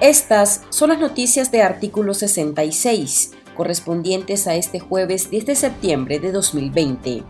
[0.00, 6.32] Estas son las noticias de artículo 66, correspondientes a este jueves 10 de septiembre de
[6.32, 7.22] 2020.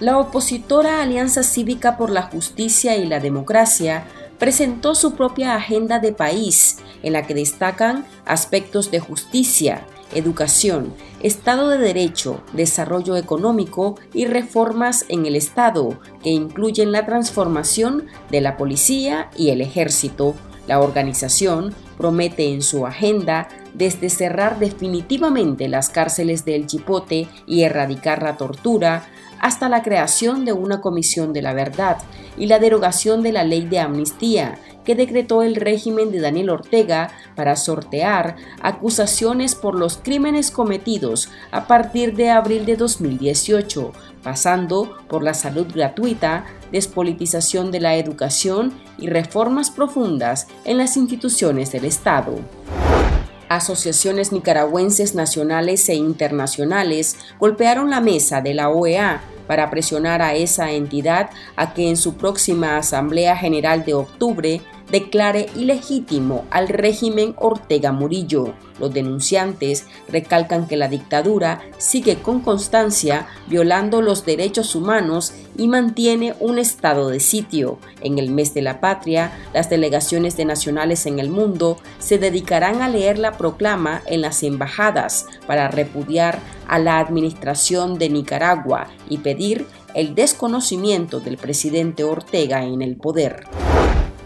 [0.00, 4.04] La opositora Alianza Cívica por la Justicia y la Democracia
[4.38, 10.92] presentó su propia agenda de país, en la que destacan aspectos de justicia, educación,
[11.22, 18.40] Estado de Derecho, desarrollo económico y reformas en el Estado, que incluyen la transformación de
[18.40, 20.34] la policía y el ejército,
[20.66, 28.22] la organización promete en su agenda desde cerrar definitivamente las cárceles del Chipote y erradicar
[28.22, 29.04] la tortura,
[29.42, 31.98] hasta la creación de una comisión de la verdad
[32.38, 37.10] y la derogación de la ley de amnistía que decretó el régimen de Daniel Ortega
[37.34, 43.92] para sortear acusaciones por los crímenes cometidos a partir de abril de 2018,
[44.22, 51.72] pasando por la salud gratuita, despolitización de la educación y reformas profundas en las instituciones
[51.72, 52.38] del Estado.
[53.56, 60.70] Asociaciones nicaragüenses nacionales e internacionales golpearon la mesa de la OEA para presionar a esa
[60.70, 64.62] entidad a que en su próxima Asamblea General de octubre
[64.92, 68.52] declare ilegítimo al régimen Ortega Murillo.
[68.78, 76.34] Los denunciantes recalcan que la dictadura sigue con constancia violando los derechos humanos y mantiene
[76.40, 77.78] un estado de sitio.
[78.02, 82.82] En el mes de la patria, las delegaciones de nacionales en el mundo se dedicarán
[82.82, 89.18] a leer la proclama en las embajadas para repudiar a la administración de Nicaragua y
[89.18, 93.44] pedir el desconocimiento del presidente Ortega en el poder.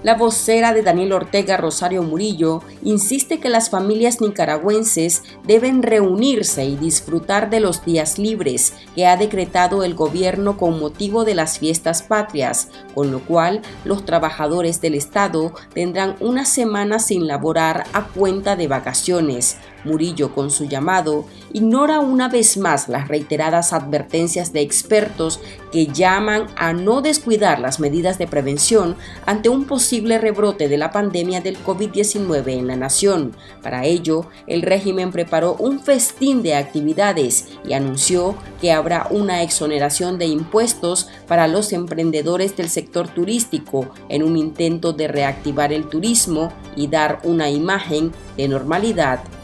[0.03, 6.77] La vocera de Daniel Ortega, Rosario Murillo, insiste que las familias nicaragüenses deben reunirse y
[6.77, 12.03] disfrutar de los días libres que ha decretado el gobierno con motivo de las fiestas
[12.03, 18.55] patrias, con lo cual los trabajadores del Estado tendrán una semana sin laborar a cuenta
[18.55, 19.57] de vacaciones.
[19.87, 25.41] Murillo, con su llamado, ignora una vez más las reiteradas advertencias de expertos
[25.73, 30.91] que llaman a no descuidar las medidas de prevención ante un posible rebrote de la
[30.91, 33.35] pandemia del COVID-19 en la nación.
[33.63, 40.19] Para ello, el régimen preparó un festín de actividades y anunció que habrá una exoneración
[40.19, 46.53] de impuestos para los emprendedores del sector turístico en un intento de reactivar el turismo
[46.75, 49.21] y dar una imagen de normalidad